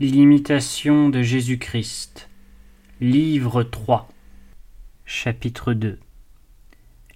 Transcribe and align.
L'imitation 0.00 1.08
de 1.08 1.22
Jésus-Christ. 1.22 2.28
Livre 3.00 3.62
3. 3.62 4.08
Chapitre 5.04 5.72
2. 5.72 6.00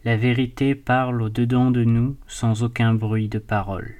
La 0.05 0.17
vérité 0.17 0.77
parle 0.77 1.21
au-dedans 1.23 1.73
de 1.73 1.83
nous 1.83 2.17
sans 2.29 2.63
aucun 2.63 2.95
bruit 2.95 3.29
de 3.29 3.41
parole. 3.41 3.97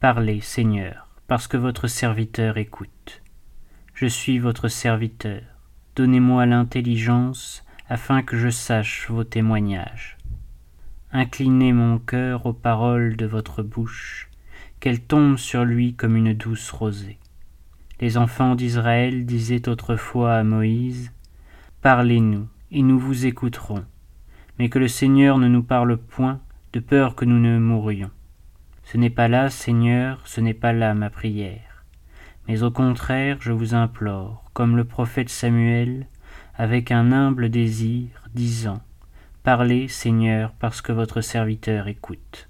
Parlez, 0.00 0.40
Seigneur, 0.40 1.08
parce 1.26 1.46
que 1.46 1.58
votre 1.58 1.86
serviteur 1.86 2.56
écoute. 2.56 3.20
Je 3.92 4.06
suis 4.06 4.38
votre 4.38 4.68
serviteur. 4.68 5.42
Donnez-moi 5.96 6.46
l'intelligence 6.46 7.62
afin 7.90 8.22
que 8.22 8.38
je 8.38 8.48
sache 8.48 9.10
vos 9.10 9.24
témoignages. 9.24 10.16
Inclinez 11.12 11.74
mon 11.74 11.98
cœur 11.98 12.46
aux 12.46 12.54
paroles 12.54 13.18
de 13.18 13.26
votre 13.26 13.62
bouche 13.62 14.30
qu'elle 14.80 15.00
tombe 15.00 15.36
sur 15.36 15.64
lui 15.64 15.94
comme 15.94 16.16
une 16.16 16.32
douce 16.32 16.70
rosée. 16.70 17.18
Les 18.00 18.16
enfants 18.16 18.54
d'Israël 18.54 19.26
disaient 19.26 19.68
autrefois 19.68 20.36
à 20.36 20.42
Moïse, 20.42 21.12
Parlez-nous, 21.82 22.48
et 22.70 22.82
nous 22.82 22.98
vous 22.98 23.26
écouterons, 23.26 23.84
mais 24.58 24.70
que 24.70 24.78
le 24.78 24.88
Seigneur 24.88 25.38
ne 25.38 25.48
nous 25.48 25.62
parle 25.62 25.98
point, 25.98 26.40
de 26.72 26.80
peur 26.80 27.14
que 27.14 27.24
nous 27.24 27.38
ne 27.38 27.58
mourions. 27.58 28.10
Ce 28.84 28.96
n'est 28.96 29.10
pas 29.10 29.28
là, 29.28 29.50
Seigneur, 29.50 30.20
ce 30.24 30.40
n'est 30.40 30.54
pas 30.54 30.72
là 30.72 30.94
ma 30.94 31.10
prière, 31.10 31.84
mais 32.48 32.62
au 32.62 32.70
contraire 32.70 33.38
je 33.40 33.52
vous 33.52 33.74
implore, 33.74 34.50
comme 34.54 34.76
le 34.76 34.84
prophète 34.84 35.28
Samuel, 35.28 36.06
avec 36.54 36.90
un 36.90 37.12
humble 37.12 37.50
désir, 37.50 38.08
disant, 38.34 38.80
Parlez, 39.42 39.88
Seigneur, 39.88 40.52
parce 40.58 40.80
que 40.80 40.92
votre 40.92 41.20
serviteur 41.20 41.88
écoute 41.88 42.49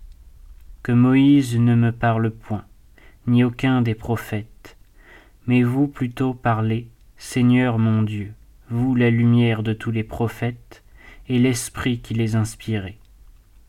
que 0.82 0.92
Moïse 0.92 1.58
ne 1.58 1.74
me 1.74 1.92
parle 1.92 2.30
point, 2.30 2.64
ni 3.26 3.44
aucun 3.44 3.82
des 3.82 3.94
prophètes, 3.94 4.78
mais 5.46 5.62
vous 5.62 5.86
plutôt 5.86 6.32
parlez, 6.32 6.88
Seigneur 7.18 7.78
mon 7.78 8.02
Dieu, 8.02 8.32
vous 8.70 8.94
la 8.94 9.10
lumière 9.10 9.62
de 9.62 9.74
tous 9.74 9.90
les 9.90 10.04
prophètes, 10.04 10.82
et 11.28 11.38
l'Esprit 11.38 12.00
qui 12.00 12.14
les 12.14 12.34
inspirait. 12.34 12.98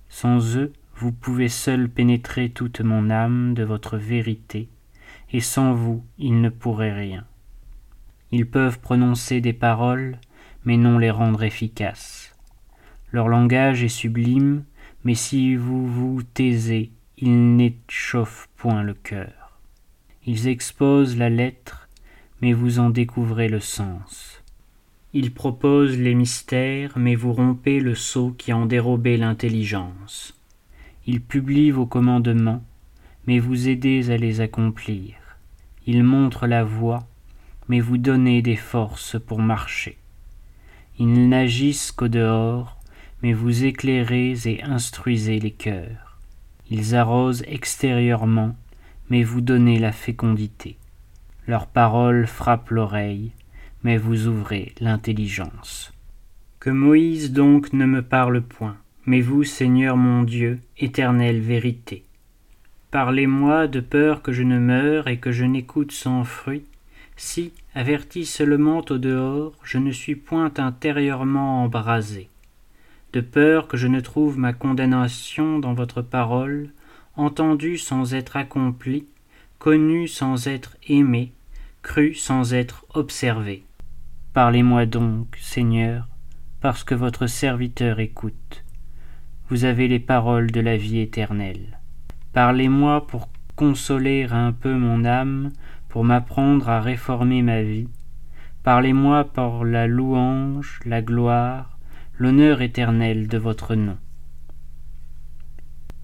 Sans 0.09 0.57
eux, 0.57 0.71
vous 0.95 1.11
pouvez 1.11 1.49
seul 1.49 1.89
pénétrer 1.89 2.49
toute 2.49 2.81
mon 2.81 3.09
âme 3.09 3.53
de 3.53 3.63
votre 3.63 3.97
vérité, 3.97 4.69
et 5.31 5.41
sans 5.41 5.73
vous, 5.73 6.03
il 6.17 6.41
ne 6.41 6.49
pourrait 6.49 6.93
rien. 6.93 7.25
Ils 8.31 8.47
peuvent 8.47 8.79
prononcer 8.79 9.41
des 9.41 9.53
paroles, 9.53 10.17
mais 10.63 10.77
non 10.77 10.97
les 10.97 11.11
rendre 11.11 11.43
efficaces. 11.43 12.35
Leur 13.11 13.27
langage 13.27 13.83
est 13.83 13.89
sublime, 13.89 14.63
mais 15.03 15.15
si 15.15 15.55
vous 15.55 15.85
vous 15.87 16.23
taisez 16.23 16.91
ils 17.23 17.55
n'échauffent 17.55 18.49
point 18.57 18.81
le 18.81 18.95
cœur. 18.95 19.59
Ils 20.25 20.47
exposent 20.47 21.15
la 21.15 21.29
lettre, 21.29 21.87
mais 22.41 22.51
vous 22.51 22.79
en 22.79 22.89
découvrez 22.89 23.47
le 23.47 23.59
sens. 23.59 24.41
Ils 25.13 25.31
proposent 25.31 25.99
les 25.99 26.15
mystères, 26.15 26.97
mais 26.97 27.13
vous 27.13 27.33
rompez 27.33 27.79
le 27.79 27.93
sceau 27.93 28.33
qui 28.35 28.51
en 28.53 28.65
dérobait 28.65 29.17
l'intelligence. 29.17 30.33
Ils 31.05 31.21
publient 31.21 31.69
vos 31.69 31.85
commandements, 31.85 32.63
mais 33.27 33.37
vous 33.37 33.69
aidez 33.69 34.09
à 34.09 34.17
les 34.17 34.41
accomplir. 34.41 35.13
Ils 35.85 36.03
montrent 36.03 36.47
la 36.47 36.63
voie, 36.63 37.07
mais 37.67 37.81
vous 37.81 37.97
donnez 37.97 38.41
des 38.41 38.55
forces 38.55 39.19
pour 39.19 39.39
marcher. 39.39 39.97
Ils 40.97 41.29
n'agissent 41.29 41.91
qu'au 41.91 42.07
dehors, 42.07 42.79
mais 43.21 43.33
vous 43.33 43.63
éclairez 43.63 44.33
et 44.45 44.63
instruisez 44.63 45.39
les 45.39 45.51
cœurs. 45.51 46.10
Ils 46.71 46.95
arrosent 46.95 47.43
extérieurement, 47.47 48.55
mais 49.09 49.23
vous 49.23 49.41
donnez 49.41 49.77
la 49.77 49.91
fécondité. 49.91 50.77
Leurs 51.45 51.67
paroles 51.67 52.27
frappent 52.27 52.69
l'oreille, 52.69 53.33
mais 53.83 53.97
vous 53.97 54.27
ouvrez 54.27 54.73
l'intelligence. 54.79 55.91
Que 56.61 56.69
Moïse 56.69 57.33
donc 57.33 57.73
ne 57.73 57.85
me 57.85 58.01
parle 58.01 58.39
point, 58.39 58.77
mais 59.05 59.19
vous, 59.19 59.43
Seigneur 59.43 59.97
mon 59.97 60.23
Dieu, 60.23 60.61
éternelle 60.77 61.41
vérité. 61.41 62.05
Parlez-moi 62.89 63.67
de 63.67 63.81
peur 63.81 64.21
que 64.21 64.31
je 64.31 64.43
ne 64.43 64.57
meure 64.57 65.09
et 65.09 65.17
que 65.17 65.33
je 65.33 65.43
n'écoute 65.43 65.91
sans 65.91 66.23
fruit, 66.23 66.63
si, 67.17 67.51
averti 67.75 68.25
seulement 68.25 68.81
au 68.89 68.97
dehors, 68.97 69.51
je 69.63 69.77
ne 69.77 69.91
suis 69.91 70.15
point 70.15 70.53
intérieurement 70.57 71.65
embrasé 71.65 72.29
de 73.13 73.21
peur 73.21 73.67
que 73.67 73.77
je 73.77 73.87
ne 73.87 73.99
trouve 73.99 74.37
ma 74.37 74.53
condamnation 74.53 75.59
dans 75.59 75.73
votre 75.73 76.01
parole, 76.01 76.69
entendue 77.15 77.77
sans 77.77 78.13
être 78.13 78.37
accomplie, 78.37 79.05
connue 79.59 80.07
sans 80.07 80.47
être 80.47 80.77
aimée, 80.87 81.33
crue 81.81 82.13
sans 82.13 82.53
être 82.53 82.85
observée. 82.93 83.63
Parlez-moi 84.33 84.85
donc, 84.85 85.37
Seigneur, 85.41 86.07
parce 86.61 86.83
que 86.83 86.95
votre 86.95 87.27
serviteur 87.27 87.99
écoute. 87.99 88.63
Vous 89.49 89.65
avez 89.65 89.87
les 89.89 89.99
paroles 89.99 90.51
de 90.51 90.61
la 90.61 90.77
vie 90.77 90.99
éternelle. 90.99 91.79
Parlez-moi 92.31 93.05
pour 93.07 93.27
consoler 93.57 94.27
un 94.31 94.53
peu 94.53 94.73
mon 94.73 95.03
âme, 95.03 95.51
pour 95.89 96.05
m'apprendre 96.05 96.69
à 96.69 96.79
réformer 96.79 97.41
ma 97.41 97.61
vie. 97.61 97.89
Parlez-moi 98.63 99.25
par 99.25 99.65
la 99.65 99.87
louange, 99.87 100.79
la 100.85 101.01
gloire, 101.01 101.70
l'honneur 102.17 102.61
éternel 102.61 103.27
de 103.27 103.37
votre 103.37 103.75
nom. 103.75 103.97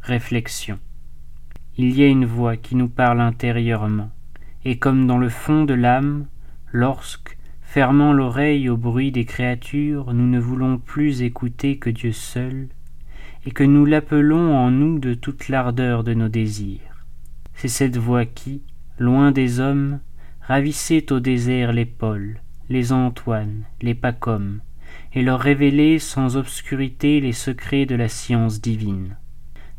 Réflexion. 0.02 0.80
Il 1.78 1.96
y 1.96 2.04
a 2.04 2.08
une 2.08 2.26
voix 2.26 2.58
qui 2.58 2.76
nous 2.76 2.88
parle 2.88 3.22
intérieurement, 3.22 4.10
et 4.66 4.80
comme 4.80 5.06
dans 5.06 5.18
le 5.18 5.30
fond 5.30 5.64
de 5.64 5.74
l'âme, 5.74 6.26
lorsque, 6.72 7.38
fermant 7.62 8.14
l'oreille 8.14 8.70
au 8.70 8.78
bruit 8.78 9.12
des 9.12 9.26
créatures, 9.26 10.14
nous 10.14 10.28
ne 10.28 10.40
voulons 10.40 10.80
plus 10.80 11.22
écouter 11.22 11.78
que 11.78 11.90
Dieu 11.90 12.14
seul, 12.14 12.70
et 13.46 13.52
que 13.52 13.64
nous 13.64 13.86
l'appelons 13.86 14.56
en 14.56 14.72
nous 14.72 14.98
de 14.98 15.14
toute 15.14 15.50
l'ardeur 15.50 16.04
de 16.04 16.14
nos 16.14 16.30
désirs. 16.30 17.06
C'est 17.54 17.68
cette 17.68 17.98
voix 17.98 18.26
qui, 18.26 18.64
loin 18.98 19.32
des 19.32 19.60
hommes, 19.60 20.00
ravissait 20.42 21.12
au 21.12 21.20
désert 21.20 21.74
les 21.74 21.86
Paul, 21.86 22.42
les 22.70 22.92
Antoine, 22.92 23.64
les 23.82 23.94
Pacôme, 23.96 24.62
et 25.14 25.22
leur 25.22 25.40
révéler 25.40 26.00
sans 26.00 26.38
obscurité 26.38 27.20
les 27.20 27.34
secrets 27.34 27.86
de 27.86 27.96
la 27.96 28.10
science 28.10 28.62
divine. 28.62 29.18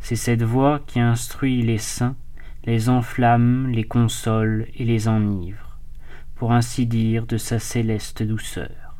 C'est 0.00 0.16
cette 0.16 0.42
voix 0.42 0.80
qui 0.86 1.00
instruit 1.00 1.62
les 1.62 1.78
saints, 1.78 2.16
les 2.64 2.88
enflamme, 2.88 3.68
les 3.68 3.84
console 3.84 4.66
et 4.74 4.84
les 4.84 5.08
enivre, 5.08 5.78
pour 6.34 6.52
ainsi 6.52 6.86
dire 6.86 7.26
de 7.26 7.36
sa 7.36 7.58
céleste 7.58 8.22
douceur. 8.22 8.96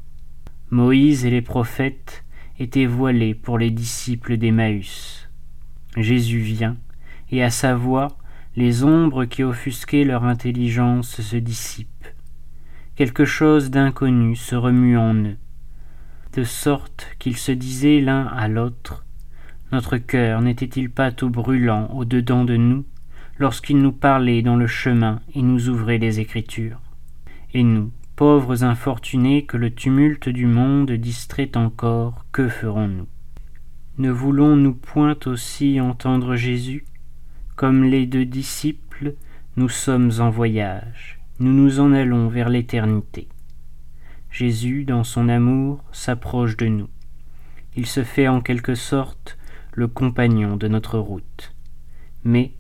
Moïse 0.70 1.24
et 1.24 1.30
les 1.30 1.42
prophètes 1.42 2.25
étaient 2.58 2.86
voilés 2.86 3.34
pour 3.34 3.58
les 3.58 3.70
disciples 3.70 4.36
d'Emmaüs. 4.36 5.28
Jésus 5.96 6.40
vient, 6.40 6.76
et 7.30 7.42
à 7.42 7.50
sa 7.50 7.75
voix, 7.75 8.08
les 8.56 8.84
ombres 8.84 9.25
qui 9.25 9.44
offusquaient 9.44 10.04
leur 10.04 10.25
intelligence 10.25 11.20
se 11.20 11.36
dissipent. 11.36 11.88
Quelque 12.96 13.25
chose 13.25 13.70
d'inconnu 13.70 14.34
se 14.34 14.56
remue 14.56 14.98
en 14.98 15.14
eux 15.14 15.36
de 16.38 16.44
sorte 16.44 17.09
qu'ils 17.19 17.37
se 17.37 17.50
disaient 17.50 18.00
l'un 18.00 18.25
à 18.26 18.47
l'autre 18.47 19.04
Notre 19.72 19.97
cœur 19.97 20.41
n'était-il 20.41 20.88
pas 20.88 21.10
tout 21.10 21.31
brûlant 21.31 21.88
au 21.88 22.04
dedans 22.04 22.44
de 22.44 22.56
nous 22.56 22.84
lorsqu'il 23.41 23.78
nous 23.78 23.91
parlait 23.91 24.41
dans 24.43 24.54
le 24.54 24.69
chemin 24.69 25.21
et 25.34 25.43
nous 25.43 25.69
ouvrait 25.69 25.99
les 25.99 26.21
Écritures? 26.21 26.81
Et 27.54 27.65
nous, 27.65 27.91
pauvres 28.15 28.62
infortunés 28.62 29.47
que 29.47 29.56
le 29.56 29.75
tumulte 29.75 30.28
du 30.28 30.47
monde 30.47 30.93
distrait 30.93 31.50
encore, 31.56 32.25
que 32.31 32.49
ferons-nous? 32.49 33.09
Ne 33.99 34.10
voulons-nous 34.10 34.75
point 34.75 35.16
aussi 35.26 35.81
entendre 35.81 36.37
Jésus? 36.37 36.84
Comme 37.56 37.82
les 37.82 38.06
deux 38.06 38.26
disciples, 38.26 39.15
nous 39.56 39.69
sommes 39.69 40.12
en 40.20 40.31
voyage, 40.31 41.19
nous 41.40 41.52
nous 41.52 41.81
en 41.81 41.93
allons 41.93 42.29
vers 42.29 42.49
l'éternité. 42.49 43.26
Jésus, 44.30 44.84
dans 44.84 45.04
son 45.04 45.28
amour, 45.28 45.82
s'approche 45.92 46.56
de 46.56 46.66
nous. 46.66 46.88
Il 47.76 47.86
se 47.86 48.04
fait 48.04 48.28
en 48.28 48.40
quelque 48.40 48.75
sorte 48.75 49.38
le 49.72 49.88
compagnon 49.88 50.56
de 50.56 50.69
notre 50.69 50.98
route. 50.98 51.54
Mais, 52.25 52.52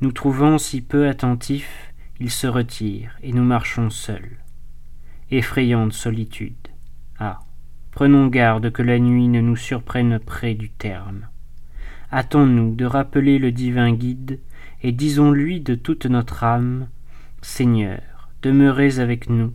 nous 0.00 0.12
trouvant 0.12 0.58
si 0.58 0.80
peu 0.80 1.08
attentifs, 1.08 1.92
il 2.20 2.30
se 2.30 2.46
retire 2.46 3.16
et 3.22 3.32
nous 3.32 3.44
marchons 3.44 3.90
seuls. 3.90 4.38
Effrayante 5.30 5.92
solitude. 5.92 6.68
Ah. 7.18 7.40
Prenons 7.94 8.26
garde 8.26 8.72
que 8.72 8.82
la 8.82 8.98
nuit 8.98 9.28
ne 9.28 9.40
nous 9.40 9.54
surprenne 9.54 10.18
près 10.18 10.54
du 10.54 10.68
terme. 10.68 11.28
Hâtons-nous 12.12 12.74
de 12.74 12.84
rappeler 12.84 13.38
le 13.38 13.52
divin 13.52 13.92
guide, 13.92 14.40
et 14.82 14.90
disons-lui 14.90 15.60
de 15.60 15.76
toute 15.76 16.06
notre 16.06 16.42
âme 16.42 16.88
Seigneur, 17.40 18.30
demeurez 18.42 18.98
avec 18.98 19.30
nous, 19.30 19.52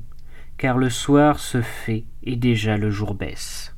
car 0.59 0.77
le 0.77 0.89
soir 0.89 1.39
se 1.39 1.61
fait 1.61 2.03
et 2.21 2.35
déjà 2.35 2.77
le 2.77 2.91
jour 2.91 3.15
baisse. 3.15 3.75